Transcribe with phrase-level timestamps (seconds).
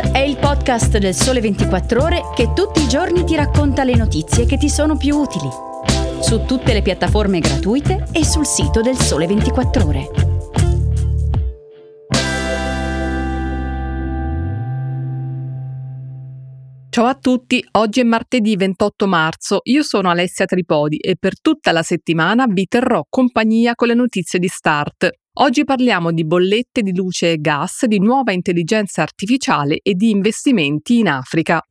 [0.00, 4.46] È il podcast del Sole 24 Ore che tutti i giorni ti racconta le notizie
[4.46, 5.48] che ti sono più utili.
[6.20, 10.10] Su tutte le piattaforme gratuite e sul sito del Sole 24 Ore.
[16.90, 21.72] Ciao a tutti, oggi è martedì 28 marzo, io sono Alessia Tripodi e per tutta
[21.72, 25.10] la settimana vi terrò compagnia con le notizie di Start.
[25.40, 30.98] Oggi parliamo di bollette di luce e gas, di nuova intelligenza artificiale e di investimenti
[30.98, 31.62] in Africa.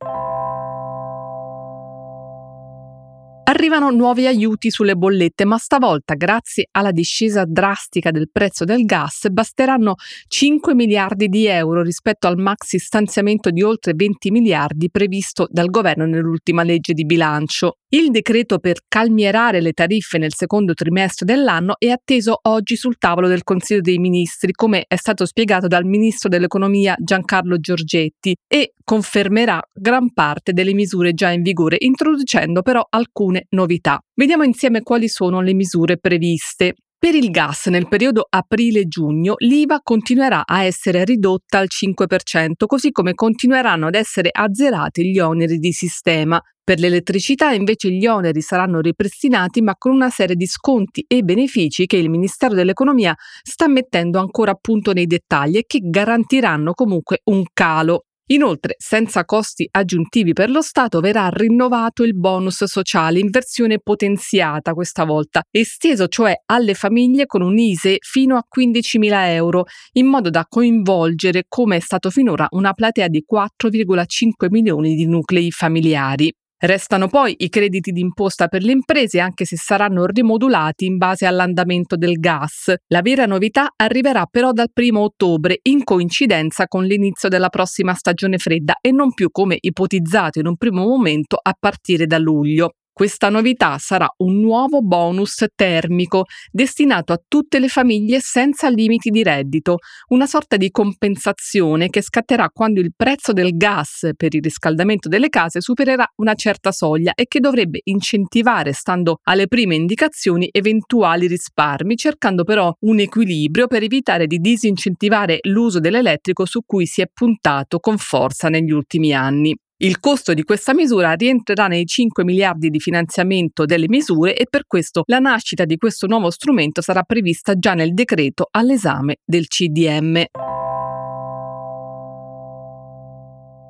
[3.48, 9.30] Arrivano nuovi aiuti sulle bollette, ma stavolta, grazie alla discesa drastica del prezzo del gas,
[9.30, 9.94] basteranno
[10.26, 16.04] 5 miliardi di euro rispetto al maxi stanziamento di oltre 20 miliardi previsto dal governo
[16.04, 17.78] nell'ultima legge di bilancio.
[17.90, 23.28] Il decreto per calmierare le tariffe nel secondo trimestre dell'anno è atteso oggi sul tavolo
[23.28, 29.58] del Consiglio dei Ministri, come è stato spiegato dal Ministro dell'Economia Giancarlo Giorgetti, e confermerà
[29.72, 33.98] gran parte delle misure già in vigore, introducendo però alcune novità.
[34.14, 36.74] Vediamo insieme quali sono le misure previste.
[37.00, 43.14] Per il gas nel periodo aprile-giugno l'IVA continuerà a essere ridotta al 5%, così come
[43.14, 46.42] continueranno ad essere azzerati gli oneri di sistema.
[46.68, 51.86] Per l'elettricità invece gli oneri saranno ripristinati ma con una serie di sconti e benefici
[51.86, 57.20] che il Ministero dell'Economia sta mettendo ancora a punto nei dettagli e che garantiranno comunque
[57.26, 58.07] un calo.
[58.30, 64.74] Inoltre, senza costi aggiuntivi per lo Stato, verrà rinnovato il bonus sociale in versione potenziata
[64.74, 70.28] questa volta, esteso cioè alle famiglie con un ISE fino a 15.000 euro, in modo
[70.28, 76.30] da coinvolgere, come è stato finora, una platea di 4,5 milioni di nuclei familiari.
[76.60, 81.94] Restano poi i crediti d'imposta per le imprese, anche se saranno rimodulati in base all'andamento
[81.94, 82.74] del gas.
[82.88, 88.38] La vera novità arriverà però dal 1 ottobre, in coincidenza con l'inizio della prossima stagione
[88.38, 92.72] fredda e non più come ipotizzato in un primo momento a partire da luglio.
[92.98, 99.22] Questa novità sarà un nuovo bonus termico destinato a tutte le famiglie senza limiti di
[99.22, 99.76] reddito,
[100.08, 105.28] una sorta di compensazione che scatterà quando il prezzo del gas per il riscaldamento delle
[105.28, 111.94] case supererà una certa soglia e che dovrebbe incentivare, stando alle prime indicazioni, eventuali risparmi,
[111.94, 117.78] cercando però un equilibrio per evitare di disincentivare l'uso dell'elettrico su cui si è puntato
[117.78, 119.56] con forza negli ultimi anni.
[119.80, 124.66] Il costo di questa misura rientrerà nei 5 miliardi di finanziamento delle misure e per
[124.66, 130.24] questo la nascita di questo nuovo strumento sarà prevista già nel decreto all'esame del CDM.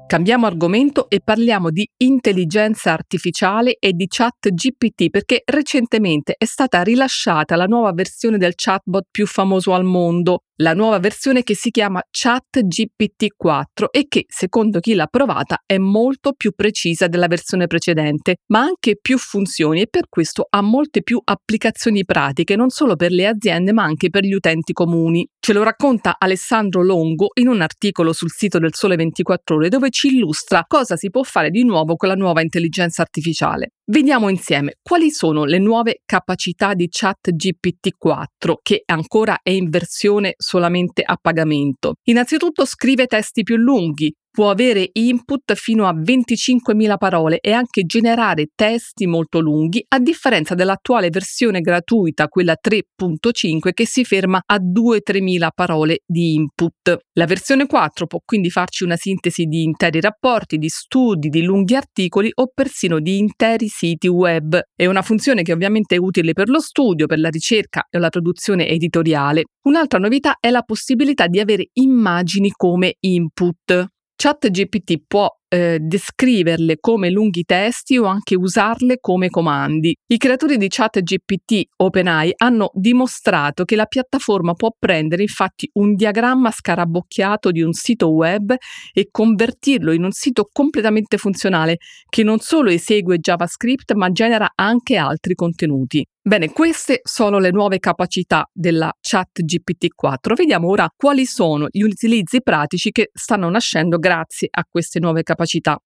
[0.07, 6.81] Cambiamo argomento e parliamo di intelligenza artificiale e di chat GPT perché recentemente è stata
[6.83, 11.71] rilasciata la nuova versione del chatbot più famoso al mondo, la nuova versione che si
[11.71, 17.67] chiama ChatGPT 4 e che, secondo chi l'ha provata, è molto più precisa della versione
[17.67, 22.97] precedente, ma anche più funzioni e per questo ha molte più applicazioni pratiche, non solo
[22.97, 25.27] per le aziende ma anche per gli utenti comuni.
[25.39, 29.91] Ce lo racconta Alessandro Longo in un articolo sul sito del Sole 24 Ore dove
[29.91, 33.73] ci illustra cosa si può fare di nuovo con la nuova intelligenza artificiale.
[33.91, 40.35] Vediamo insieme quali sono le nuove capacità di ChatGPT 4 che ancora è in versione
[40.37, 41.95] solamente a pagamento.
[42.03, 48.49] Innanzitutto scrive testi più lunghi, può avere input fino a 25.000 parole e anche generare
[48.55, 55.49] testi molto lunghi, a differenza dell'attuale versione gratuita, quella 3.5, che si ferma a 2-3.000
[55.55, 56.99] parole di input.
[57.15, 61.75] La versione 4 può quindi farci una sintesi di interi rapporti, di studi, di lunghi
[61.75, 64.61] articoli o persino di interi siti web.
[64.75, 68.09] È una funzione che ovviamente è utile per lo studio, per la ricerca e la
[68.09, 69.45] produzione editoriale.
[69.63, 73.87] Un'altra novità è la possibilità di avere immagini come input.
[74.19, 79.97] ChatGPT può eh, descriverle come lunghi testi o anche usarle come comandi.
[80.07, 86.51] I creatori di ChatGPT OpenAI hanno dimostrato che la piattaforma può prendere infatti un diagramma
[86.51, 88.55] scarabocchiato di un sito web
[88.93, 91.79] e convertirlo in un sito completamente funzionale
[92.09, 96.07] che non solo esegue JavaScript ma genera anche altri contenuti.
[96.29, 100.35] Bene, queste sono le nuove capacità della chat GPT-4.
[100.35, 105.38] Vediamo ora quali sono gli utilizzi pratici che stanno nascendo grazie a queste nuove capacità.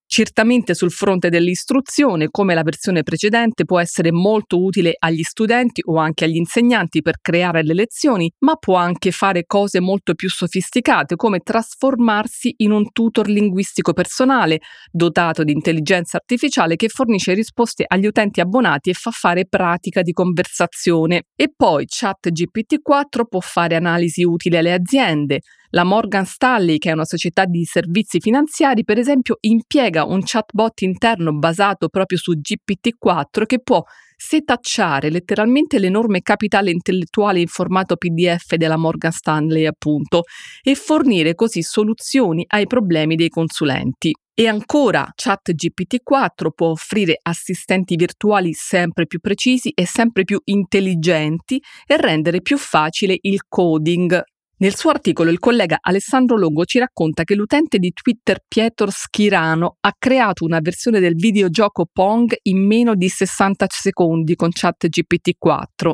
[0.07, 5.97] Certamente sul fronte dell'istruzione, come la versione precedente, può essere molto utile agli studenti o
[5.97, 11.17] anche agli insegnanti per creare le lezioni, ma può anche fare cose molto più sofisticate,
[11.17, 14.61] come trasformarsi in un tutor linguistico personale,
[14.91, 20.13] dotato di intelligenza artificiale che fornisce risposte agli utenti abbonati e fa fare pratica di
[20.13, 21.23] conversazione.
[21.35, 25.41] E poi ChatGPT 4 può fare analisi utili alle aziende,
[25.75, 30.83] La Morgan Stanley, che è una società di servizi finanziari, per esempio, impiega un chatbot
[30.83, 33.83] interno basato proprio su GPT-4 che può
[34.15, 40.25] setacciare letteralmente l'enorme capitale intellettuale in formato PDF della Morgan Stanley, appunto,
[40.61, 44.13] e fornire così soluzioni ai problemi dei consulenti.
[44.35, 51.97] E ancora, ChatGPT4 può offrire assistenti virtuali sempre più precisi e sempre più intelligenti e
[51.97, 54.23] rendere più facile il coding.
[54.63, 59.79] Nel suo articolo il collega Alessandro Longo ci racconta che l'utente di Twitter Pietro Schirano
[59.81, 65.91] ha creato una versione del videogioco Pong in meno di 60 secondi con ChatGPT4.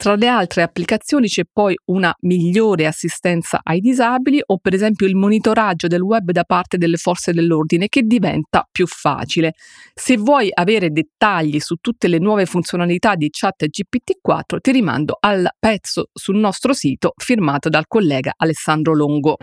[0.00, 5.16] Tra le altre applicazioni c'è poi una migliore assistenza ai disabili o per esempio il
[5.16, 9.54] monitoraggio del web da parte delle forze dell'ordine che diventa più facile.
[9.92, 15.48] Se vuoi avere dettagli su tutte le nuove funzionalità di chat GPT-4 ti rimando al
[15.58, 19.36] pezzo sul nostro sito firmato dal collega Alessandro Longo.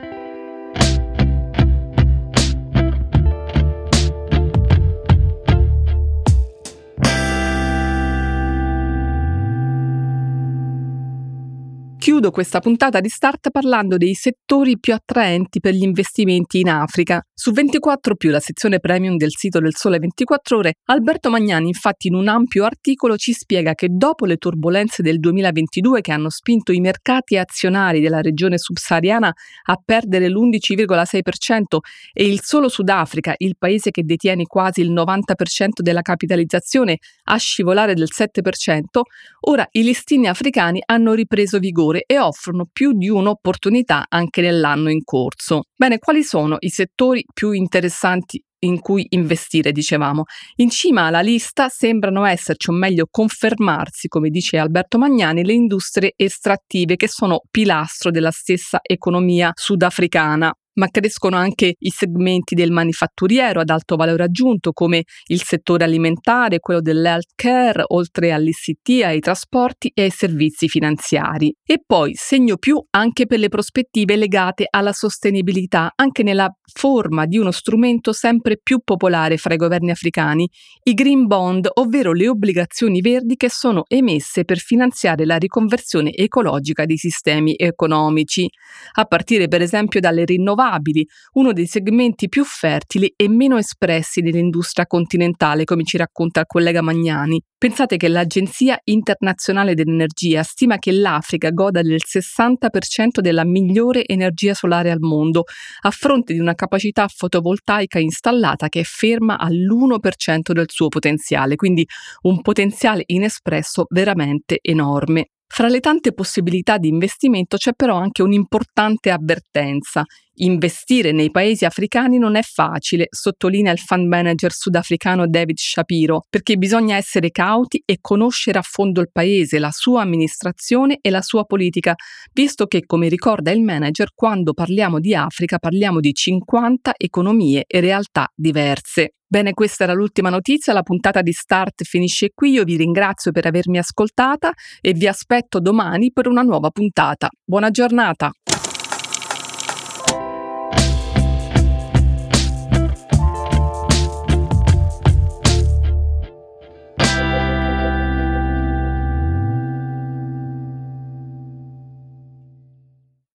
[12.26, 17.22] Chiudo questa puntata di Start parlando dei settori più attraenti per gli investimenti in Africa.
[17.32, 22.08] Su 24 più, la sezione premium del sito del Sole 24 Ore, Alberto Magnani infatti
[22.08, 26.72] in un ampio articolo ci spiega che dopo le turbulenze del 2022 che hanno spinto
[26.72, 29.32] i mercati azionari della regione subsahariana
[29.66, 31.78] a perdere l'11,6%
[32.12, 37.94] e il solo Sudafrica, il paese che detiene quasi il 90% della capitalizzazione, a scivolare
[37.94, 39.02] del 7%,
[39.42, 44.90] ora i listini africani hanno ripreso vigore settori e offrono più di un'opportunità anche nell'anno
[44.90, 45.64] in corso.
[45.76, 50.24] Bene, quali sono i settori più interessanti in cui investire, dicevamo.
[50.56, 56.14] In cima alla lista sembrano esserci, o meglio confermarsi, come dice Alberto Magnani, le industrie
[56.16, 63.62] estrattive che sono pilastro della stessa economia sudafricana ma crescono anche i segmenti del manifatturiero
[63.62, 70.04] ad alto valore aggiunto come il settore alimentare, quello dell'healthcare, oltre all'ICT, ai trasporti e
[70.04, 71.56] ai servizi finanziari.
[71.64, 77.38] E poi segno più anche per le prospettive legate alla sostenibilità, anche nella forma di
[77.38, 80.50] uno strumento sempre più popolare fra i governi africani,
[80.84, 86.86] i green bond, ovvero le obbligazioni verdi che sono emesse per finanziare la riconversione ecologica
[86.86, 88.50] dei sistemi economici,
[88.94, 94.22] a partire per esempio dalle rinnovabili rinnovabili, uno dei segmenti più fertili e meno espressi
[94.22, 97.42] dell'industria continentale, come ci racconta il collega Magnani.
[97.58, 104.92] Pensate che l'Agenzia internazionale dell'energia stima che l'Africa goda del 60% della migliore energia solare
[104.92, 105.44] al mondo,
[105.82, 111.86] a fronte di una capacità fotovoltaica installata che è ferma all'1% del suo potenziale, quindi
[112.24, 115.30] un potenziale inespresso veramente enorme.
[115.48, 120.04] Fra le tante possibilità di investimento c'è però anche un'importante avvertenza.
[120.38, 126.58] Investire nei paesi africani non è facile, sottolinea il fund manager sudafricano David Shapiro, perché
[126.58, 131.46] bisogna essere cauti e conoscere a fondo il paese, la sua amministrazione e la sua
[131.46, 131.96] politica,
[132.34, 137.80] visto che, come ricorda il manager, quando parliamo di Africa parliamo di 50 economie e
[137.80, 139.14] realtà diverse.
[139.26, 143.46] Bene, questa era l'ultima notizia, la puntata di Start finisce qui, io vi ringrazio per
[143.46, 144.52] avermi ascoltata
[144.82, 147.30] e vi aspetto domani per una nuova puntata.
[147.44, 148.32] Buona giornata!